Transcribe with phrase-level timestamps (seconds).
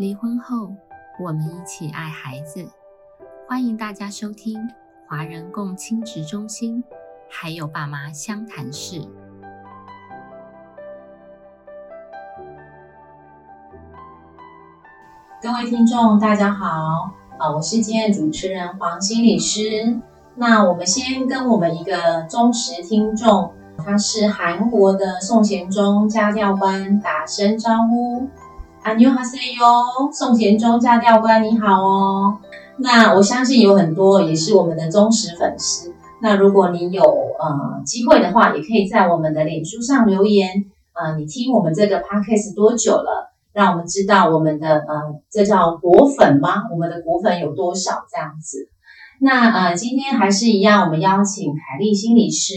[0.00, 0.74] 离婚后，
[1.22, 2.66] 我们一起爱孩子。
[3.46, 4.58] 欢迎大家收听
[5.06, 6.82] 华人共亲职中心，
[7.28, 9.06] 还有爸妈相谈室。
[15.42, 20.00] 各位听众，大家好，啊，我是今天的主持人黄心理师。
[20.34, 28.30] 那我们先跟我们一个忠实听众，他是韩国的宋贤忠家教官打声招呼。
[28.83, 32.39] 안녕하세요，宋贤忠家教官你好哦。
[32.77, 35.93] 那我相信有很多也是我们的忠实粉丝。
[36.21, 40.65] 那如果你有呃机会的话，也可以在我们的脸书上留言。
[40.93, 43.33] 呃，你听我们这个 podcast 多久了？
[43.53, 46.63] 让我们知道我们的呃，这叫果粉吗？
[46.71, 48.69] 我们的果粉有多少这样子？
[49.19, 52.53] 那呃，今天还是一样，我们邀请凯丽心理师，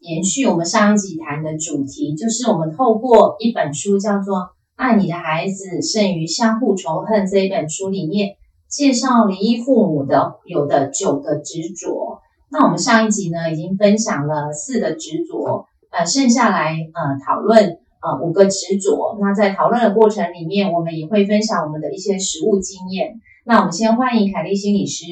[0.00, 4.36] 延续我们上一集谈的主题，就是我们透过一本书叫做《
[4.83, 8.35] 爱你的孩子胜于相互仇恨》这一本书里面，
[8.67, 12.19] 介绍离异父母的有的九个执着。
[12.51, 19.17] 那我们上一集呢，已经分享了四个执着，呃，剩下来呃讨论呃五个执着。
[19.21, 23.21] 那在讨论的过程里面，我们也会分享我们的一些实务经验。
[23.45, 25.05] 那我们先欢迎凯丽心理师。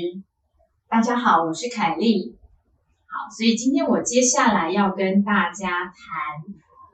[0.89, 2.35] 大家好，我是凯丽。
[3.05, 5.93] 好，所以今天我接下来要跟大家谈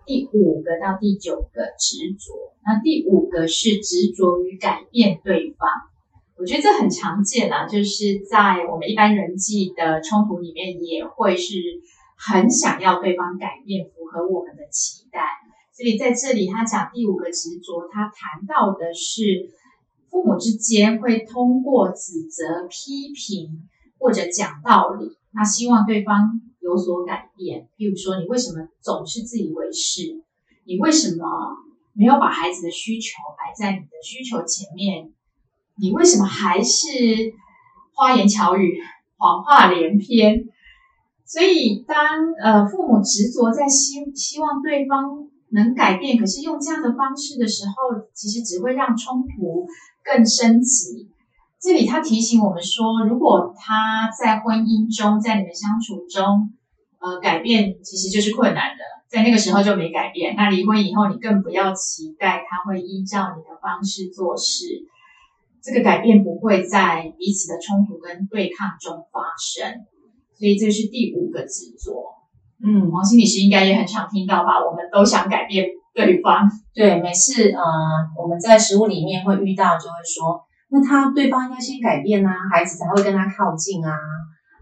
[0.08, 2.56] 第五个到第九个执着。
[2.66, 5.70] 那第五个是执着于改变对方。
[6.38, 11.54] 我觉得这很常见啊，就是在我们一般人际的冲突里面，也会是
[12.18, 15.22] 很想要对方改变，符合我们的期待。
[15.76, 19.52] 所以在这里，他讲第五个执着，他谈到的是
[20.10, 23.68] 父母之间会通过指责、批评。
[24.00, 27.70] 或者讲道理，那希望对方有所改变。
[27.78, 30.24] 譬如说，你为什么总是自以为是？
[30.66, 31.24] 你为什么
[31.94, 35.14] 没有把孩子的需求摆在你的需求前面？
[35.80, 36.88] 你为什么还是
[37.94, 38.80] 花言巧语、
[39.18, 40.46] 谎话连篇？
[41.24, 49.68] 所以，当呃父母执着在希希望对方能改变，可是用这样的方式的时候，其实只会让冲突
[50.04, 51.10] 更升级。
[51.60, 56.54] 这里他提醒我们说，如果他在婚姻中，在你们相处中，
[57.00, 60.36] 呃，改变其实就是困难的，在那个时候就没改变。
[60.36, 64.66] 那离婚以后，你更不要期待他会依照你的方式做事，
[65.64, 69.86] 这个改变不会在彼此的冲突跟对抗中发生。
[70.38, 72.14] 所以这是第五个执着。
[72.64, 74.64] 嗯，王心理师应该也很常听到吧？
[74.64, 75.66] 我们都想改变
[75.96, 76.48] 对方。
[76.76, 77.64] 对，每次呃
[78.16, 80.47] 我们在食物里面会遇到，就会说。
[80.70, 83.98] 那他对方应该先改变啊，孩子才会跟他靠近啊。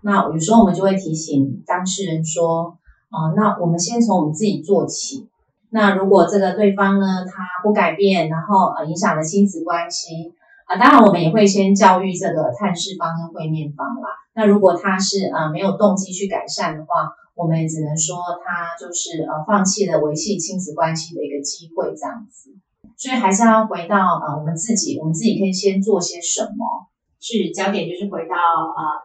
[0.04, 2.78] 那有时候我们就会提醒当事人说，
[3.10, 5.28] 啊，那我们先从我们自己做起。
[5.72, 10.32] 那如果这个对方呢，他不改变，然后呃影响了亲子关系
[10.68, 14.10] 啊，当然我们也会先教育这个探视方跟会面方啦。
[14.36, 22.52] 那如果他是呃没有动机去改善的话，我们也只能说他就是呃放弃了维系亲子关系的一个机会这样子。
[22.98, 26.88] 所以还是要回到呃我们自己，我们自己可以先做些什么？
[27.20, 29.02] 是焦点就是回到呃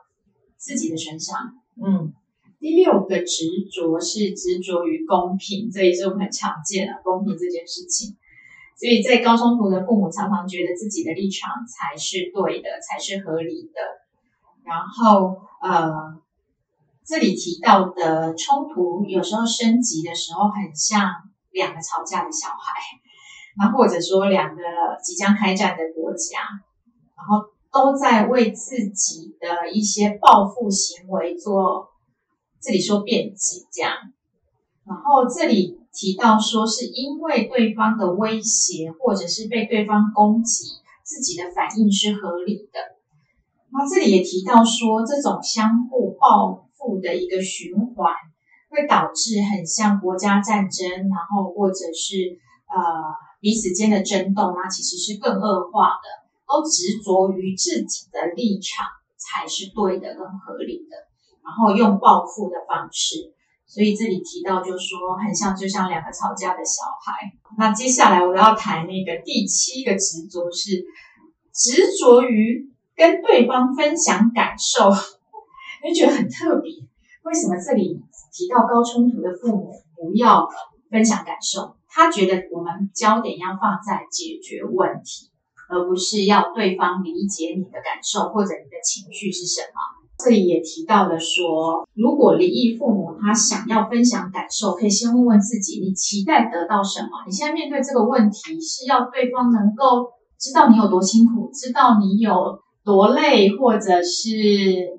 [0.56, 1.38] 自己的身上。
[1.82, 2.12] 嗯，
[2.58, 8.16] 第六个执着是执着于公平，这也是我们很常见的公平这件事情。
[8.78, 13.80] 所以在高冲突的父母常常觉得自己的立场才是对的，才是合理的。
[14.64, 16.20] 然后呃
[17.04, 21.10] 这里提到的冲突有时候升级的时候，很像
[21.50, 23.00] 两个吵架的小孩。
[23.58, 24.62] 那或者说两个
[25.04, 26.38] 即将开战的国家，
[27.16, 31.88] 然后都在为自己的一些报复行为做，
[32.62, 33.92] 这里说辩解这样，
[34.86, 40.64] 然后这里提到说是因为对方的威胁或者是被对方攻击，
[41.02, 42.78] 自己的反应是合理的。
[43.72, 48.14] 那这里也提到说这种相互报复的一个循环，
[48.70, 52.38] 会导致很像国家战争，然后或者是
[52.68, 53.28] 呃。
[53.41, 56.21] 彼此间的争斗，那其实是更恶化的。
[56.51, 58.84] 都执着于自己的立场
[59.16, 60.97] 才是对的、更合理的，
[61.45, 63.33] 然后用报复的方式。
[63.69, 67.33] 所以这里提到，就说很像，就像两个吵架的小孩。
[67.57, 70.84] 那接下来我要谈那个第七个执着，是
[71.54, 74.91] 执着于跟对方分享感受。
[75.84, 76.72] 你觉得很特别？
[77.22, 78.03] 为什么这里
[78.33, 80.48] 提到高冲突的父母不要
[80.91, 81.77] 分享感受？
[81.92, 85.31] 他觉得我们焦点要放在解决问题，
[85.69, 89.98] 而不是要对方理解你的感受或者你的情绪是什么。
[90.22, 97.09] 这里也提到了说，如果离异父母他想要分享感受，可以先问问自己，你期待得到什么？
[97.27, 104.28] 你现在面对这个问题是要对方能够知道你有多辛苦，知道你有多累，或者是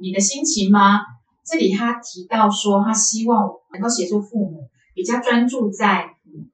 [0.02, 1.00] 你的心情吗？
[1.46, 6.06] 这里他提到说，他希望能够协助父母比较专注在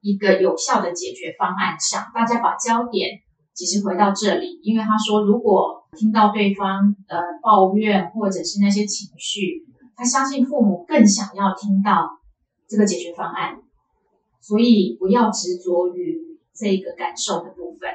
[0.01, 3.19] 一个有效的解决方案上，大家把焦点
[3.53, 9.65] 其实回到这里，因为他说，如果听到对方呃抱怨或者是那些情绪，
[9.95, 12.09] 他相信父母更想要听到
[12.67, 13.57] 这个解决方案，
[14.41, 16.19] 所以不要执着于
[16.53, 17.89] 这个感受的部分。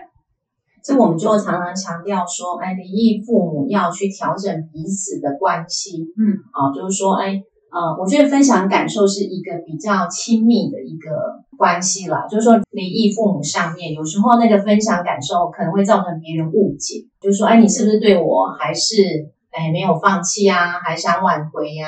[0.85, 6.13] 这我们就常常强调说，哎，离异父母要去调整彼此的关系。
[6.19, 7.41] 嗯，啊，就是说，哎，
[7.71, 12.27] 呃，我觉得分享感受是一个比较亲密的一个关系了。
[12.29, 21.87] 就是说，离异父母上面有时候那个分享感受可能会造成别人误解，就是说，哎，你是不是对我还是哎没有放弃啊，还想挽回呀？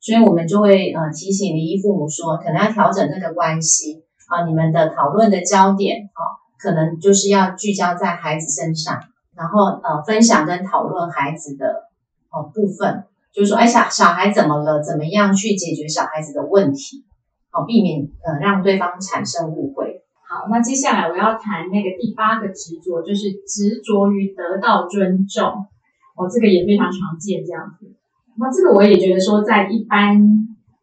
[0.00, 6.42] 所以我们就会呃提醒离异父母说，可能要调整这个关系啊，你们的讨论的焦点啊。
[6.56, 8.98] 可能就是要聚焦在孩子身上，
[9.36, 11.66] 然后呃分享跟讨论孩子的
[12.32, 14.82] 哦部分，就是说，哎小小孩怎么了？
[14.82, 17.04] 怎么样去解决小孩子的问题？
[17.54, 20.02] 好，避免呃让对方产生误会。
[20.26, 25.66] 好，那接下来我要谈那个第八个执着，就是执着于得到尊重。
[26.16, 27.94] 哦，这个也非常常见这样子。
[28.36, 30.18] 那这个我也觉得说，在一般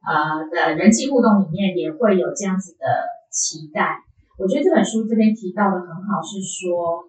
[0.08, 2.86] 呃的人际互动里面，也会有这样子的
[3.30, 4.00] 期待。
[4.38, 7.04] 我觉得这本书这边提到的很好，是说，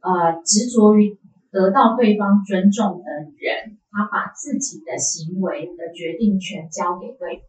[0.00, 1.16] 呃，执着于
[1.50, 3.10] 得到对方尊重的
[3.40, 7.48] 人，他把自己的行为的决定权交给对方，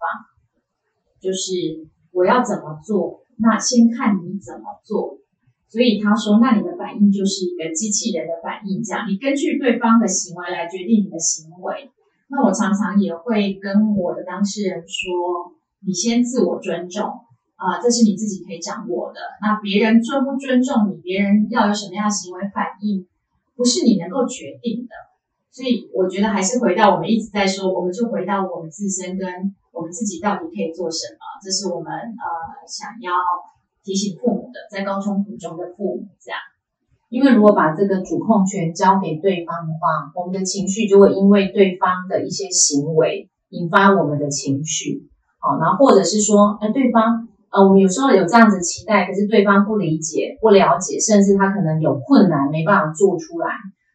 [1.22, 5.20] 就是我要怎么做，那先看你怎么做。
[5.68, 11.90] 所以他说，那你的反应就是一个机器人的反应，这样你根据对方的行为来决定你的行为。
[12.28, 15.54] 那我常常也会跟我的当事人说，
[15.86, 17.22] 你先自我尊重。
[17.56, 19.20] 啊，这是你自己可以掌握的。
[19.42, 23.08] 那别人尊不尊重你，别人要有什么样的行为反应，
[23.56, 24.92] 不是你能够决定的。
[25.52, 31.20] 所以我觉得还是回到我们一直在说，我们就回到我们自身跟我们自己到底可以做什么。
[31.44, 32.26] 这是我们呃
[32.66, 33.12] 想要
[33.84, 36.40] 提醒父母的，在高冲突中的父母这样。
[37.10, 45.08] 因为如果把这个主控权交给对方的话，我们的情绪就会因为对方的一些行为引发我们的情绪。
[45.40, 47.28] 好，然后或者是说，哎，对方。
[47.52, 53.48] 呃，我们有时候有这样子期待，可是对方不理解、不了解，甚至他可能有困难，没办法做出来。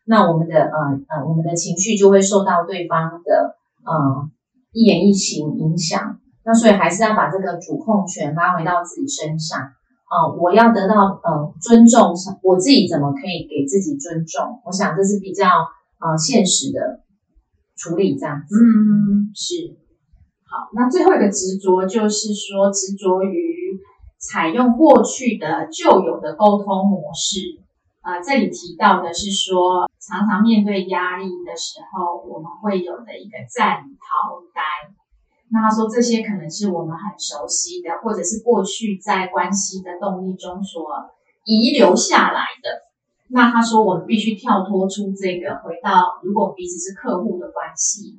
[0.07, 0.79] 那我们的呃
[1.09, 4.31] 呃，我们的情绪就会受到对方的呃
[4.73, 6.19] 一言一行影响。
[6.45, 10.27] 那所以还是要把这个主控权拉回到自己身上啊！
[10.41, 14.61] 我要得到呃尊重，我自己怎么可以给自己尊重？
[14.65, 17.05] 我想这是比较呃现实的
[17.77, 18.57] 处理这样子。
[18.57, 19.77] 嗯，是。
[20.49, 23.79] 好，那最后一个执着就是说，执着于
[24.19, 27.39] 采用过去的旧有的沟通模式。
[28.01, 34.63] 啊，这里提到的是说，常常面对压力的时候，我们会有的一个战逃呆。
[35.51, 40.85] 那他说这些可能是我们很熟悉的，或者是过去在关系的动力中所
[41.45, 42.83] 遗留下来的。
[43.29, 48.19] 那他说我们必须跳脱出这个，回到如果彼此是客户的关系，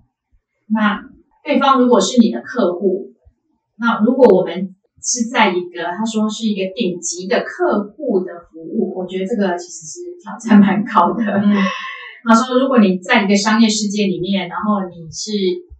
[0.67, 1.09] 那。
[1.43, 3.13] 对方如果是你的客户，
[3.75, 11.23] 那如果我们是在一个他说是一个顶级的客户的务，我觉得这个其实是挑战蛮高的。
[12.23, 15.31] 他说，如果你在一个商业世界里面，然后你是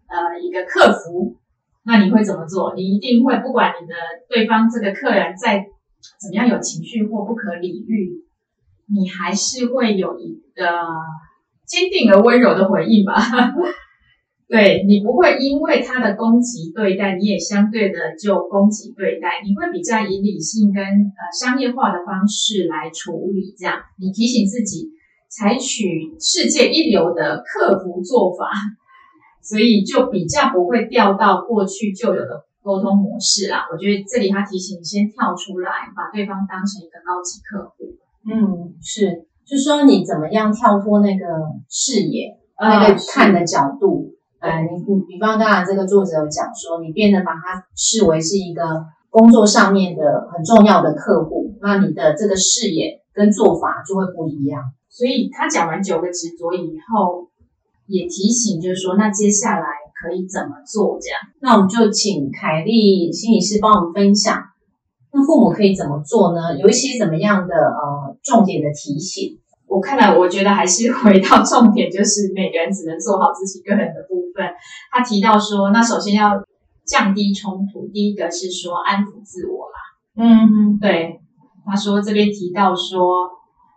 [0.08, 1.38] 呃一个客服，
[1.84, 2.74] 那你会怎么做？
[2.76, 3.94] 你一定会不管你的
[4.28, 5.66] 对方这个客人在
[6.20, 8.24] 怎么样有情绪或不可理喻，
[8.88, 10.66] 你还是会有一个
[11.68, 13.14] 坚定而温柔的回应吧。
[14.52, 24.90] 对你不会因为他的攻击对待，你也相对的就攻击对待，你会比较以理性跟呃商业化的方式来处理，这样你提醒自己
[25.30, 28.50] 采取世界一流的客服做法，
[29.42, 33.68] 所以就比较不会掉到过去旧有的沟通模式啦。
[33.72, 37.96] 我觉得这里他提醒你先跳出来，把对方当成一个高级客户。
[38.30, 41.26] 嗯，是，就说你怎么样跳脱那个
[41.70, 44.14] 视野，那个看的角度。
[44.42, 48.64] 呃，你你比方刚才这个作者有讲说，你变得把它视为是一个
[49.12, 54.64] 工作上面的很重要的客户，那你的这个视野跟做法就会不一样。
[54.90, 57.30] 所以他讲完九个执着以后，
[57.86, 59.66] 也提醒就是说，那接下来
[60.02, 60.98] 可以怎么做？
[61.00, 64.42] 这样，那我们就请凯丽心理师帮我们分享，
[65.14, 66.58] 那父母可以怎么做呢？
[66.58, 69.38] 有一些怎么样的呃重点的提醒？
[69.68, 74.48] 我看来，我觉得还是回到重点，就是每个人只能做好自己个人的部分。
[74.92, 76.32] 他提到说，那首先要
[76.86, 79.80] 降低冲突，第一个是说安抚自我啦。
[80.18, 81.20] 嗯，对。
[81.66, 83.30] 他说这边提到说，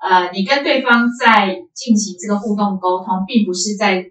[0.02, 4.10] 呃，你跟对方在进行这个互动沟通，并不是在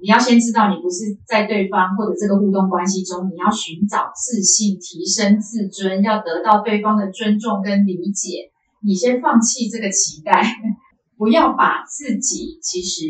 [0.00, 8.50] 你要先知道你不是在对方或者这个互动关系中，你要寻找自信、提升自尊，要得到对方的尊重跟理解。
[8.84, 10.44] 你先放弃这个期待，
[11.16, 13.06] 不要把自己其实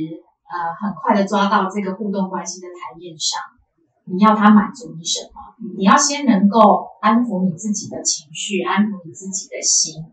[0.55, 3.41] 呃很快的抓到这个互动关系的台面上。
[4.07, 5.41] 你要他满足你什么？
[5.77, 10.05] 你要先能够安抚你自己的情绪，安抚你自己的心。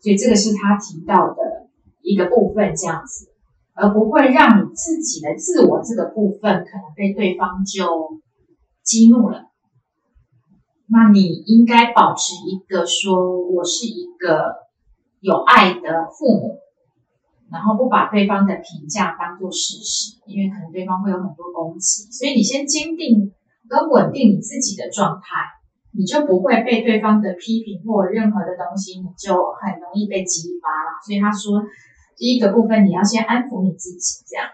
[0.00, 1.66] 所以这个是他提到的
[2.02, 3.32] 一个部分，这样子，
[3.74, 8.20] 而不会让你自己的自我这个部分可能被对方就
[8.84, 9.46] 激怒了。
[10.86, 14.56] 那你应该保持一个说，我是一个
[15.20, 16.60] 有爱的父母。
[17.50, 23.32] 然后不把对方的评价当做事实，因为可能对方会有很多攻击，所以你先坚定
[23.68, 25.56] 跟稳定你自己的状态，
[25.92, 30.98] 你就不会被对方的批评或任何的东西，你就很容易被激发了。
[31.06, 31.62] 所以他说，
[32.16, 34.48] 第一个部分你要先安抚你自己，这样，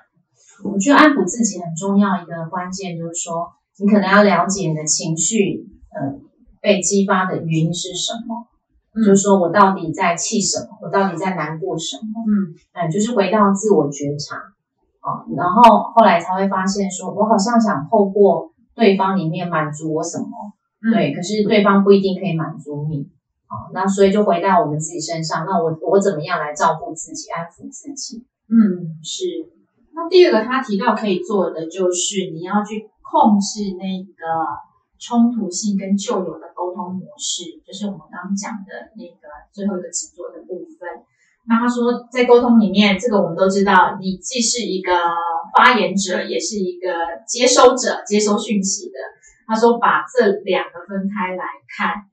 [0.65, 6.21] 我觉得安抚自己很重要一个关键就是说，你可能要了解你的情绪，呃，
[6.61, 8.47] 被激发的原因是什么。
[8.95, 10.77] 就是说我到底在气什么？
[10.83, 12.25] 我到底在难过什么？
[12.29, 14.37] 嗯，哎，就是回到自我觉察
[15.01, 20.27] 啊，然后后来才会发现，说我好像想透过对方里面满足我什么，
[20.93, 23.09] 对，可是对方不一定可以满足你
[23.47, 28.27] 啊，那所以就回到我们自己身上，那我我怎么样来照顾自己，安抚自己？
[28.51, 29.25] 嗯，是。
[29.95, 34.72] 那第二个他提到可以做的就是你要去控制那个。
[35.03, 41.03] 冲突性跟旧有的沟通模式，就是我们刚刚讲的那个最后一个制作的部分。
[41.45, 44.93] 那他说，在沟通里面，这个我们都知道，你既是一个
[45.57, 46.95] 发言者，也是一个
[47.27, 48.95] 接收者，接收讯息的。
[49.49, 52.07] 他说，把这两个分开来看。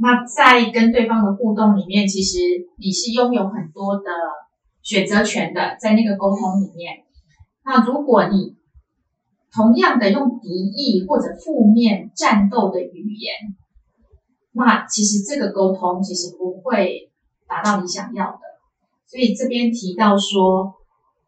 [0.00, 2.38] 那在跟对方的互动里面，其实
[2.78, 4.10] 你是拥有很多的
[4.80, 7.04] 选择权的，在那个沟通里面。
[7.62, 8.56] 那如果你
[9.54, 13.34] 同样的用敌意或者负面战斗的语言，
[14.52, 17.10] 那其实这个沟通其实不会
[17.46, 18.40] 达到你想要的。
[19.06, 20.72] 所以这边提到说，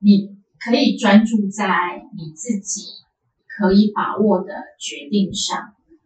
[0.00, 2.81] 你可以专注在你自己
[3.47, 5.59] 可以把握的决定上，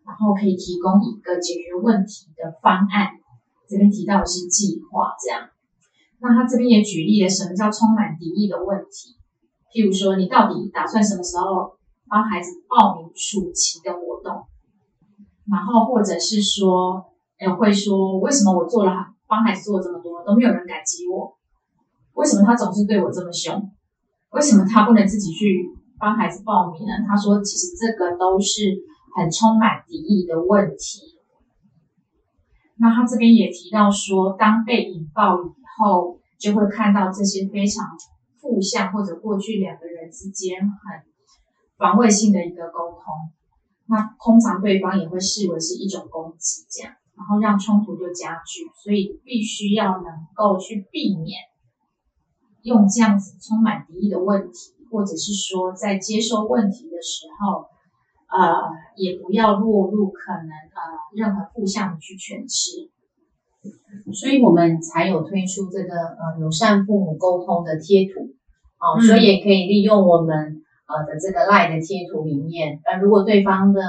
[0.05, 3.11] 然后可以提供一个解决问题的方案。
[3.69, 5.51] 这边提到的是计划，这样。
[6.19, 9.15] 那他这边也举例了什么叫充满敌意的问题，
[9.73, 11.78] 譬如说，你到底打算什么时候？
[12.09, 14.47] 帮孩子报名暑期的活动，
[15.51, 18.93] 然后或者是说，哎，会说为什么我做了
[19.27, 21.37] 帮孩子做了这么多，都没有人感激我？
[22.15, 23.71] 为什么他总是对我这么凶？
[24.31, 26.93] 为什么他不能自己去帮孩子报名呢？
[27.07, 28.79] 他说，其实这个都是
[29.17, 31.19] 很充满敌意的问题。
[32.77, 37.87] 那他这边也提到说，当被引爆以后，就会看到这些非常
[38.41, 41.08] 负向或者过去两个人之间很。
[41.79, 43.31] 防卫性的一个沟通，
[43.87, 51.39] 那通常对方也会视为是一种攻击，这样，然后让冲突就加剧，所以必须要能够去避免
[52.63, 57.67] 用这样子充满敌意的问题，或者是说在接受问题的时候，
[58.27, 58.59] 呃，
[58.97, 62.91] 也不要落入可能呃任何负向的去诠释，
[64.13, 68.35] 所以我们才有推出这个呃友善父母沟通的贴图，
[68.81, 70.58] 哦，所以也可以利用我们。
[70.89, 73.81] 呃的这个赖的贴图里面，呃，如果对方的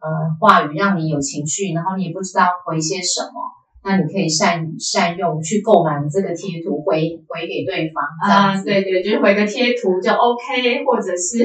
[0.00, 0.08] 呃
[0.40, 3.52] 话语让你有情绪，然后你也不知道回些什么，
[3.84, 8.02] 那你可以善善用去购买这个贴图回回给对方。
[8.24, 11.44] 啊，对对，就是回个贴图就 OK，或者是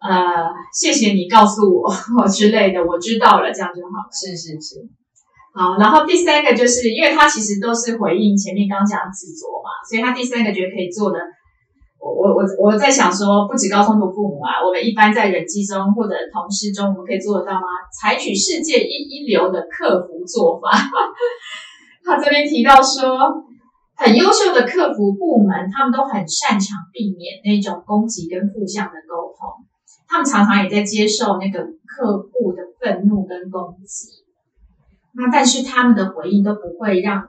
[0.00, 4.08] 呃谢谢你告诉我之类的，我知道了，这样就好。
[4.10, 4.88] 是是是，
[5.52, 11.18] 好，然后第三个就是因为它其实都是回应前面刚讲执着嘛，所以他第三个觉得可以做的。
[12.02, 17.62] 我我我我在想说，不止高冲突父母啊，我们一般在人际中或者同事中，我们可以做得到吗？
[17.94, 20.66] 采取世界一一流的客服做法。
[22.02, 23.46] 他这边提到说，
[23.94, 29.64] 很优秀的客服部门，他们都很擅长避免那种攻击跟负向的沟通。
[30.08, 34.08] 他们常常也在接受那个客户的愤怒跟攻击。
[35.14, 37.28] 那但是他们的回应都不会让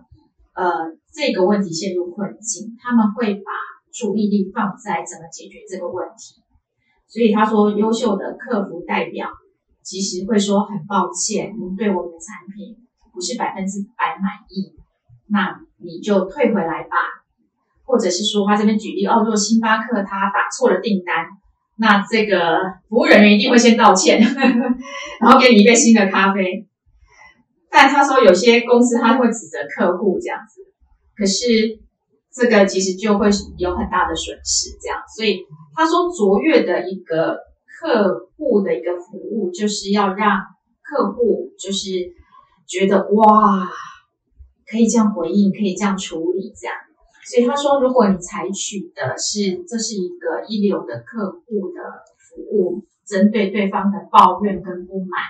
[0.55, 3.51] 呃这个问题陷入困境，他们会把。
[3.93, 6.41] 注意力放在怎么解决这个问题，
[7.07, 9.29] 所以他说，优秀的客服代表
[9.83, 12.75] 其实会说很抱歉，您对我们的产品
[13.13, 14.73] 不是百分之百满意，
[15.27, 16.97] 那你就退回来吧，
[17.85, 21.27] 或者是说他这边举例，哦，如果星巴克他打错了订单，
[21.77, 22.57] 那这个
[22.89, 24.19] 服务人员一定会先道歉，
[25.21, 26.67] 然后给你一杯新的咖啡。
[27.69, 30.61] 但他说有些公司他会指责客户这样子，
[31.15, 31.82] 可是。
[32.33, 34.71] 这个其实就会有很大的损失。
[34.81, 37.37] 这样，所以他说卓越的一个
[37.79, 40.41] 客户的一个服务，就是要让
[40.81, 41.89] 客户就是
[42.67, 43.69] 觉得哇，
[44.65, 46.75] 可以这样回应，可以这样处理，这样。
[47.25, 51.81] 所以他说，如果你采取的是这是一个一流的客户的
[52.17, 55.21] 服务，针对对方的抱怨跟不满，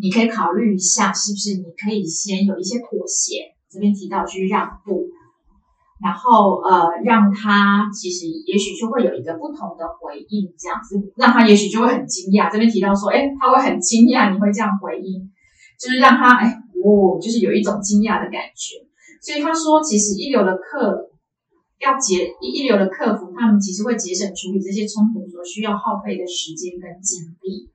[0.00, 5.10] 你可以考虑一下，是不是你可以先有一些妥协，这边提到去让步，
[6.02, 12.50] 然后呃，让他其实也许就会有一个不同的回应，这样子，让他也许就会很惊讶。
[12.50, 15.30] 这边提到说，哎，他会很惊讶你会这样回应，
[15.80, 18.84] 就是让他哎，哦，就是有一种惊讶的感觉。
[19.20, 21.10] 所以他说，其实一流的客。
[21.78, 27.68] 要节一流的客服，他们其实会节省处理这些冲突所需要耗费的时间跟精力，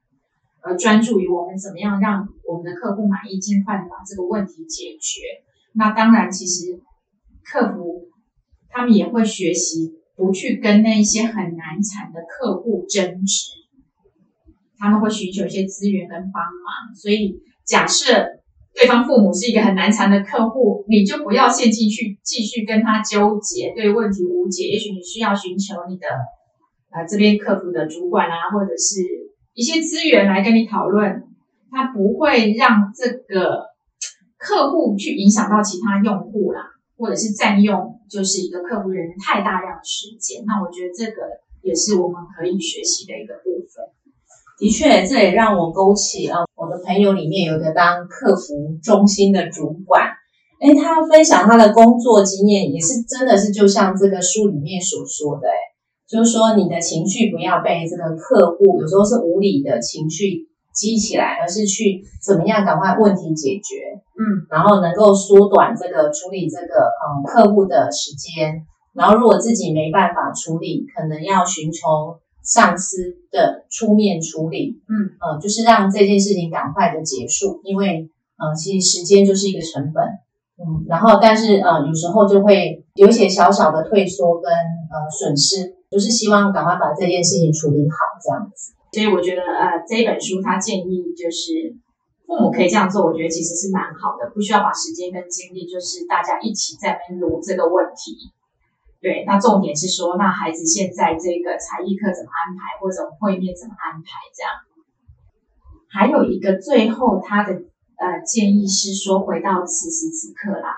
[0.64, 5.22] 而专注于我们怎么样让我们的客户满意，尽快的把这个问题解决。
[5.74, 6.82] 那当然，其实
[7.46, 8.08] 客服
[8.72, 13.52] 他们也会学习不去跟那一些很难缠的客户争执，
[14.78, 16.96] 他们会寻求一些资源跟帮忙。
[16.96, 18.42] 所以假设。
[18.74, 24.64] 对方父母是一个很难缠的客户，你就不要陷进去继续跟他纠结，对问题无解。
[24.64, 26.08] 也许你需要寻求你的
[26.90, 29.02] 呃这边客服的主管啊，或者是
[29.54, 31.22] 一些资源来跟你讨论，
[31.70, 33.66] 他不会让这个
[34.38, 36.62] 客户去影响到其他用户啦，
[37.02, 40.46] 或者是占用就是一个客服人太大量的时间。
[40.46, 43.84] 那我觉得这个也是我们可以学习的一个部分。
[44.60, 50.04] 的确，这也让我勾起啊，我的朋友里面有个当客服中心的主管，
[50.60, 55.58] 哎，他分享他的工作经验，也是真的是就像这个书里面所说的，哎，
[56.08, 72.20] 就是说你的情绪不要被这个客户有时候是无理的情绪激起来，而是去怎么样赶快问题解决，嗯，然后能够缩短这个处理这个嗯客户的时间，然后如果自己没办法处理，可能要寻求。
[72.44, 72.98] 上司
[73.32, 80.04] 的出面处理，嗯，呃，就是让这件事情赶快的结束，因为，呃，其实时间就是一个成本，
[80.58, 88.74] 嗯，然后，但是，呃，有时候就会有一些小小的退缩跟呃损失，就是希望赶快把这件事情处理好，这样子。
[88.92, 91.76] 所以我觉得，呃，这本书他建议就是
[92.28, 98.32] 父母可以这样做，我觉得其实是蛮好的，不需要把时间跟精力，就是大家一起在边撸这个问题。
[99.02, 104.10] 对，那重点是说，那孩子现在这个才艺课怎么安排，或者会面怎么安排？
[104.36, 104.52] 这样，
[105.90, 107.54] 还有一个最后他的
[107.98, 110.76] 呃建议是说，回到此时此刻啦，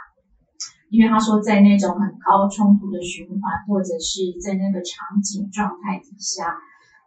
[0.89, 6.55] 因为他说在那种很高冲突的循环，或者是在那个场景状态底下，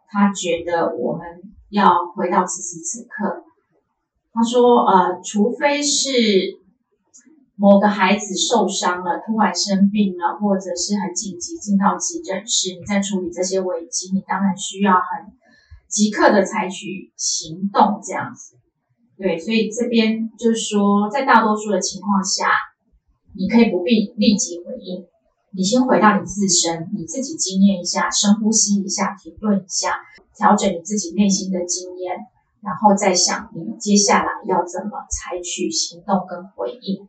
[0.07, 1.25] 他觉得我们
[1.69, 3.43] 要回到此时此刻。
[4.33, 6.11] 他说，呃，除非是。
[7.59, 15.33] 某个孩子受伤了，突然生病了，或者是很紧急进到急诊室，你在处理这些危机，你当然需要很
[15.89, 18.57] 即刻的采取行动，这样子。
[19.17, 22.45] 对，所以这边就是说，在大多数的情况下，
[23.35, 25.07] 你可以不必立即回应，
[25.51, 29.95] 你先回到你自身，你自己经验一下，深呼吸一下，停顿一下，
[30.35, 32.15] 调整你自己内心的经验，
[32.61, 37.07] 然后再想你接下来要怎么采取行动跟回应。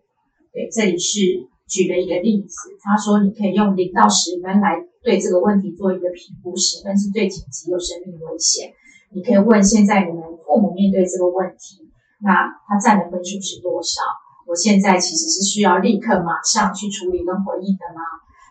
[0.53, 1.20] 对，这里是
[1.66, 8.72] 举了一个例子，他说你可以用零到十分来对这个问题做一个评估，十分是最紧急有生命危险。
[9.11, 11.90] 你可以问现在你们父母面对这个问题，
[12.22, 14.01] 那他占的分数是多少？
[14.46, 18.01] 我现在其实是需要立刻马上去处理跟回应的吗？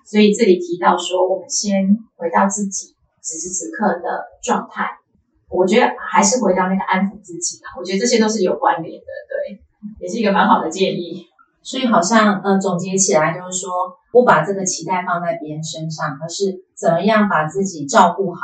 [0.10, 4.88] 所以这里提到说，我们先回到自己此时此刻的状态，
[5.50, 7.76] 我觉得还是回到那个安抚自己啊。
[7.78, 9.60] 我觉得这些都是有关联的，对，
[10.00, 11.28] 也是一个蛮好的建议。
[11.62, 13.70] 所以好像，呃，总结起来就是说，
[14.13, 18.39] 不把这个期待放在别人身上，而是怎么样把自己照顾好，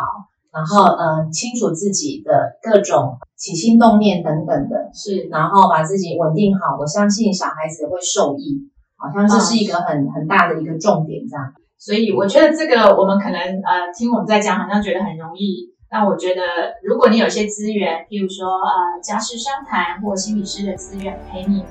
[0.52, 6.76] 然后，呃，清楚自己的各种起心动念等等的，是，然后把自己稳定好。
[6.78, 8.70] 我相信小孩子会受益，
[9.04, 11.54] 好像这是一个很很大的一个重点，这样。
[11.78, 15.72] 所以我觉得这个我们可能，呃，听我们在讲，好像觉得很容易。
[15.90, 16.42] 但我觉得，
[16.82, 21.64] 如果你有些资源，譬如说，呃，家事商谈或心理师的资源陪你。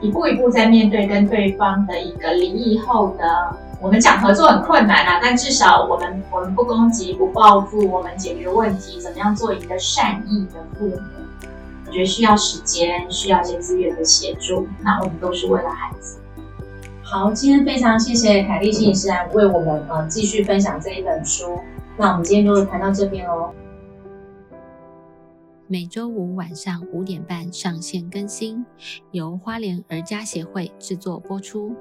[0.00, 3.24] 一步一步在面对跟对方的一个离异后的，
[3.80, 10.98] 我们讲合作很困难啊，但至少我们我们不攻击不报复，我们解决问题，怎么样做一个善意的父母？
[11.86, 14.66] 我觉得需要时间，需要一些资源的协助。
[14.82, 16.18] 那我们都是为了孩子。
[17.12, 21.60] 好，今天非常谢谢凯丽心理师来为我们呃继续分享这一本书。
[21.98, 23.52] 那我们今天就谈到这边喽。
[25.66, 28.64] 每周五晚上五点半上线更新，
[29.10, 31.76] 由花莲儿家协会制作播出。